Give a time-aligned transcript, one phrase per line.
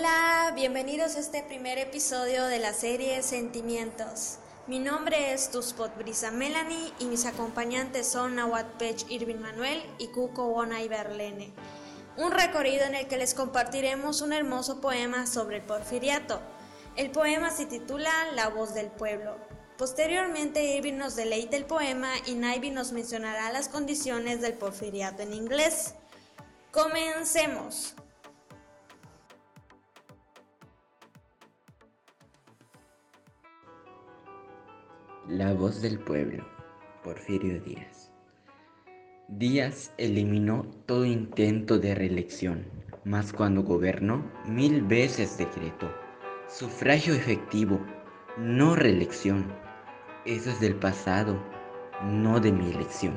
[0.00, 4.38] Hola, bienvenidos a este primer episodio de la serie Sentimientos.
[4.66, 10.06] Mi nombre es Tuspot Brisa Melanie y mis acompañantes son Nawat Pech Irvin Manuel y
[10.06, 11.52] Cuco Wonay Berlene.
[12.16, 16.40] Un recorrido en el que les compartiremos un hermoso poema sobre el porfiriato.
[16.96, 19.36] El poema se titula La voz del pueblo.
[19.76, 25.34] Posteriormente Irvin nos deleita el poema y Naivi nos mencionará las condiciones del porfiriato en
[25.34, 25.92] inglés.
[26.70, 27.94] Comencemos.
[35.30, 36.44] La voz del pueblo,
[37.04, 38.10] Porfirio Díaz.
[39.28, 42.66] Díaz eliminó todo intento de reelección,
[43.04, 45.88] mas cuando gobernó mil veces decretó
[46.48, 47.80] sufragio efectivo,
[48.38, 49.46] no reelección.
[50.24, 51.40] Eso es del pasado,
[52.02, 53.14] no de mi elección.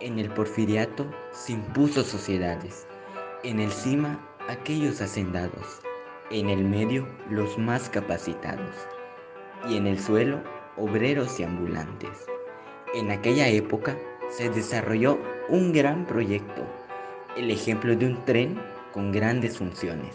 [0.00, 2.88] En el porfiriato se impuso sociedades,
[3.44, 5.80] en el cima aquellos hacendados,
[6.32, 8.74] en el medio los más capacitados
[9.68, 10.42] y en el suelo
[10.76, 12.26] obreros y ambulantes.
[12.94, 13.96] En aquella época
[14.30, 16.62] se desarrolló un gran proyecto,
[17.36, 18.60] el ejemplo de un tren
[18.92, 20.14] con grandes funciones.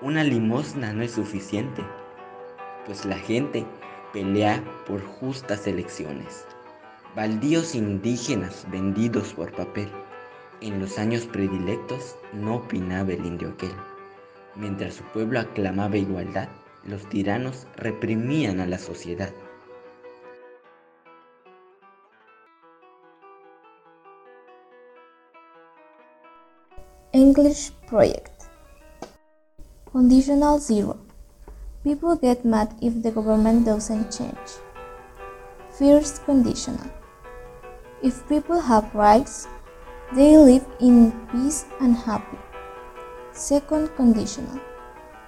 [0.00, 1.82] Una limosna no es suficiente,
[2.86, 3.66] pues la gente
[4.12, 6.46] pelea por justas elecciones.
[7.14, 9.88] Baldíos indígenas vendidos por papel.
[10.60, 13.72] En los años predilectos no opinaba el indio aquel.
[14.54, 16.48] Mientras su pueblo aclamaba igualdad,
[16.84, 19.32] los tiranos reprimían a la sociedad.
[27.14, 28.50] English project.
[29.90, 31.00] Conditional zero.
[31.82, 34.60] People get mad if the government doesn't change.
[35.70, 36.84] First conditional.
[38.02, 39.48] If people have rights,
[40.12, 42.38] they live in peace and happy.
[43.32, 44.60] Second conditional.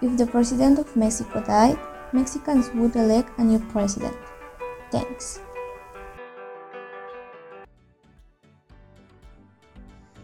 [0.02, 1.78] If the president of Mexico died,
[2.12, 4.16] Mexicans would elect a new president.
[4.90, 5.40] Thanks.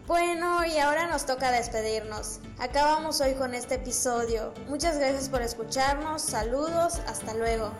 [0.07, 2.39] Bueno, y ahora nos toca despedirnos.
[2.59, 4.53] Acabamos hoy con este episodio.
[4.69, 6.21] Muchas gracias por escucharnos.
[6.21, 7.01] Saludos.
[7.07, 7.73] Hasta luego.